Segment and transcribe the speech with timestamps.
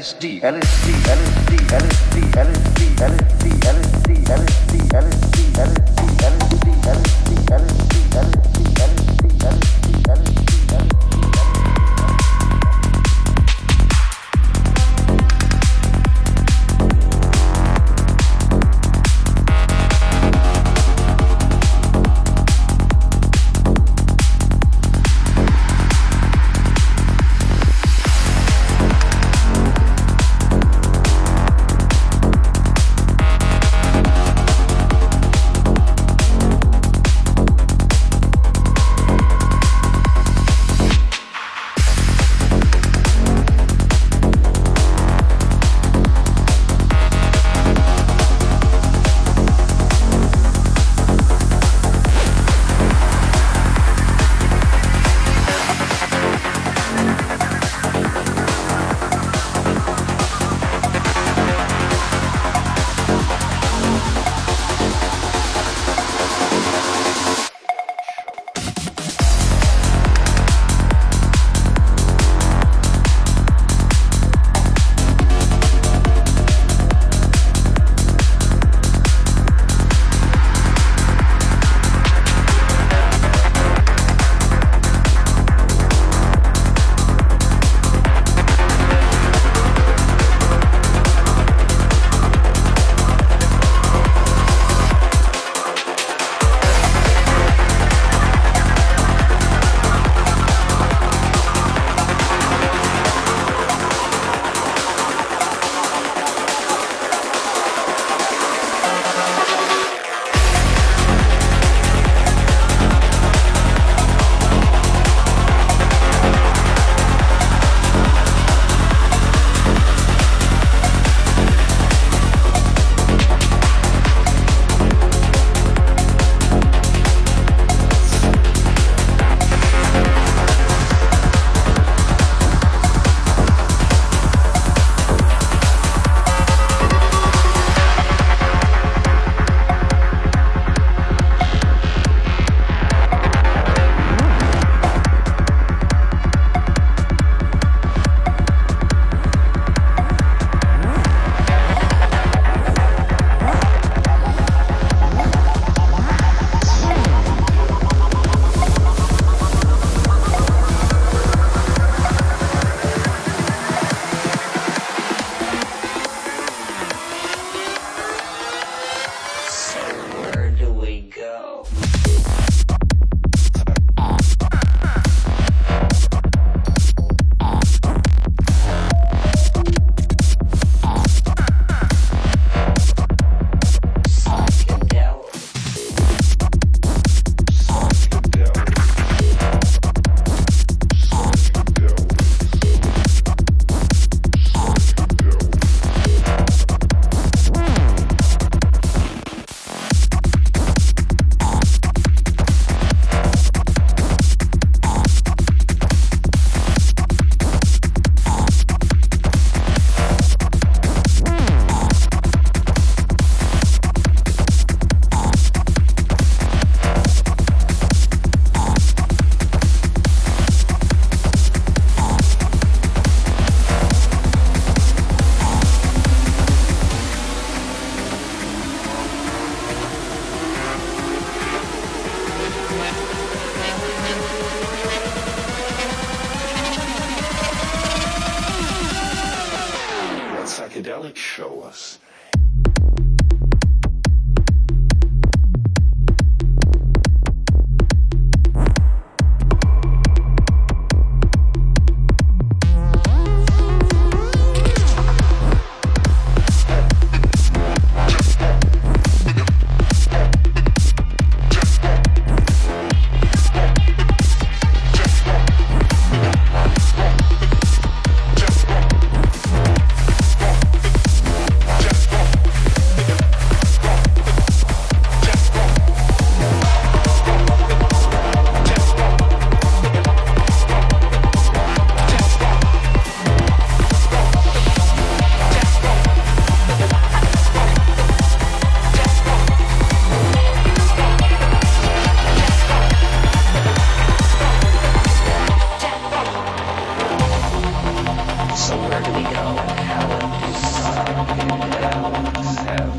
[0.00, 5.99] LSD, LSD, LSD, LSD, LSD, LSD, LSD, LSD, LSD, LSD,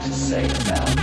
[0.03, 1.00] to say about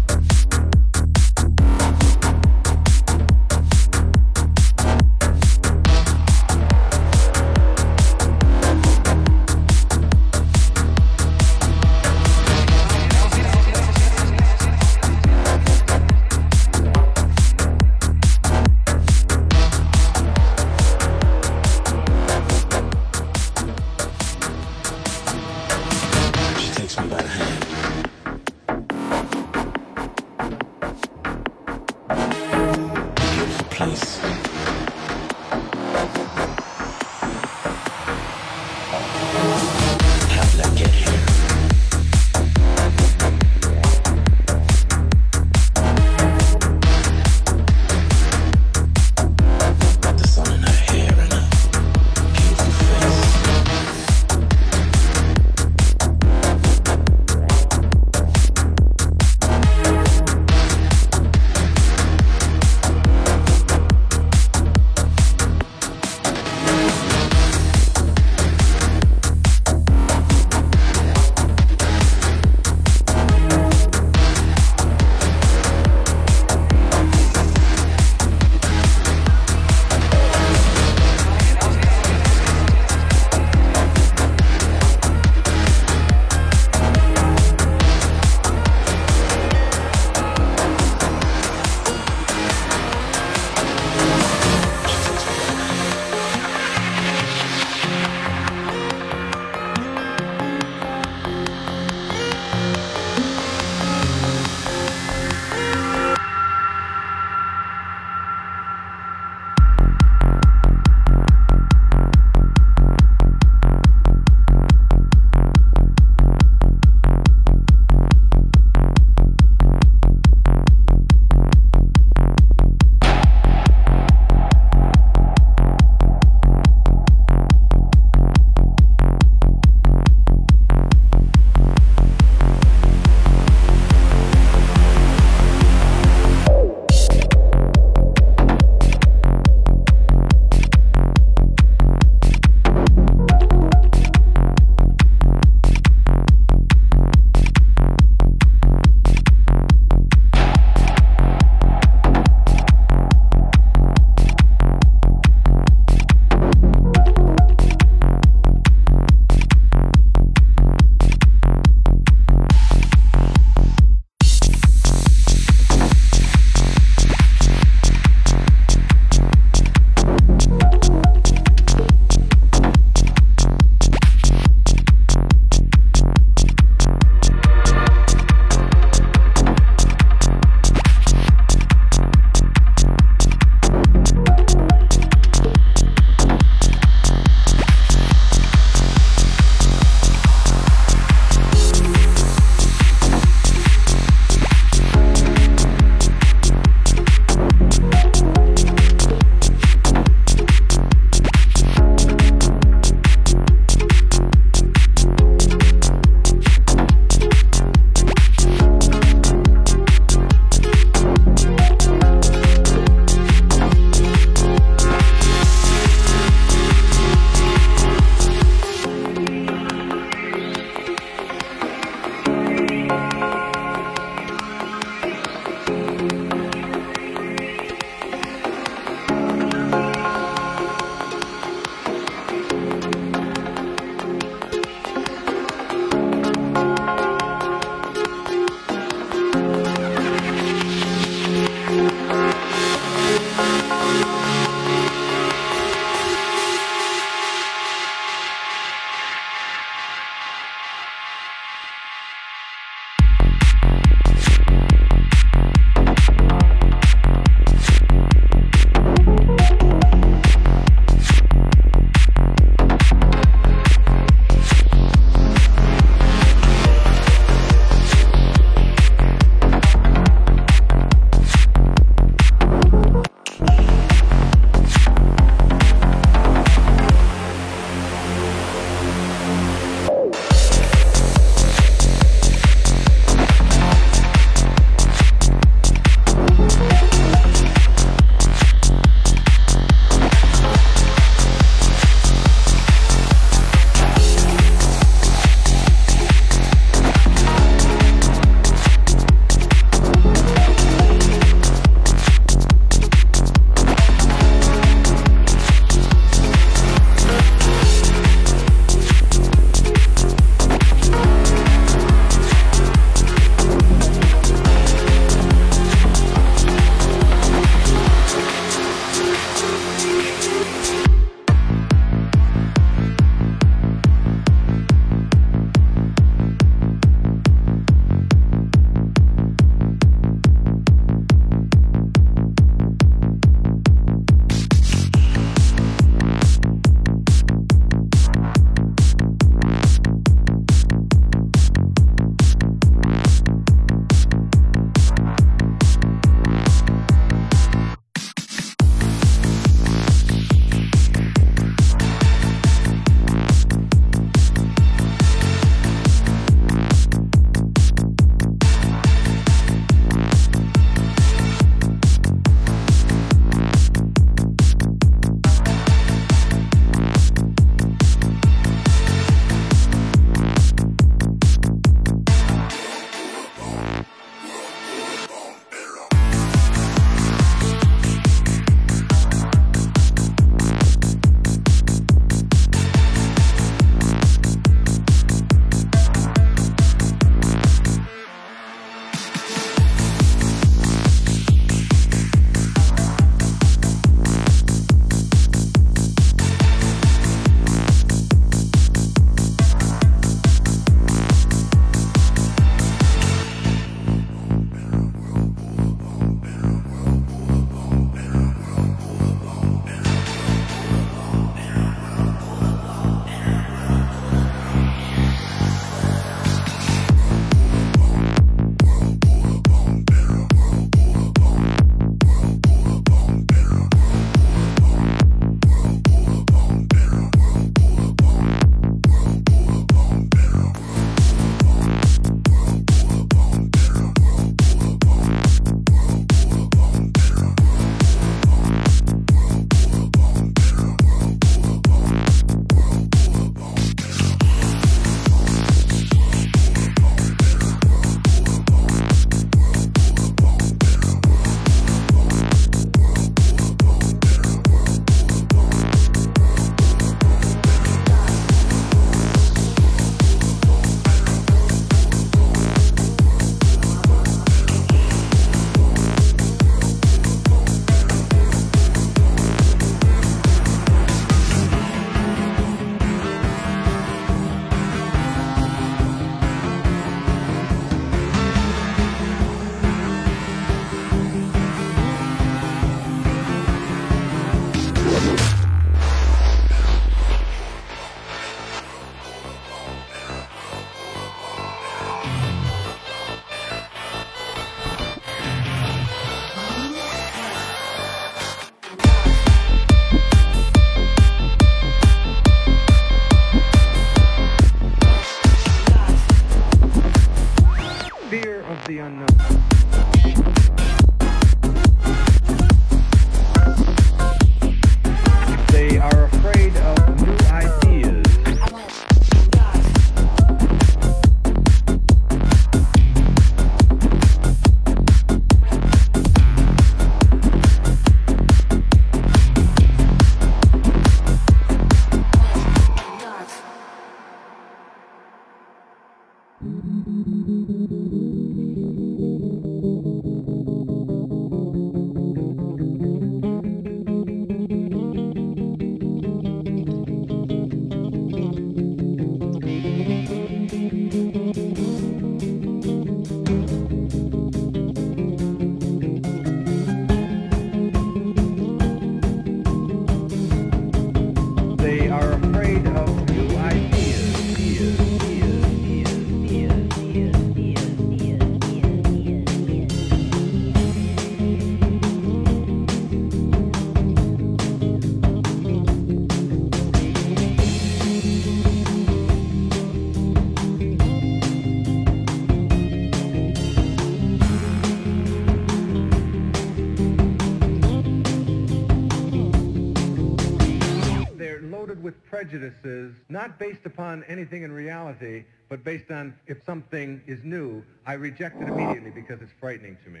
[593.28, 598.40] not based upon anything in reality, but based on if something is new, I reject
[598.40, 600.00] it immediately because it's frightening to me.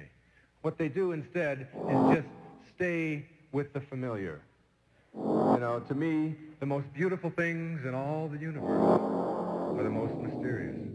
[0.62, 2.28] What they do instead is just
[2.74, 4.40] stay with the familiar.
[5.14, 10.14] You know, to me, the most beautiful things in all the universe are the most
[10.14, 10.88] mysterious.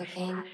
[0.00, 0.44] cooking.